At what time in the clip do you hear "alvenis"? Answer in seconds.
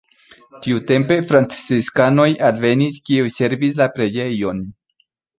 2.47-2.97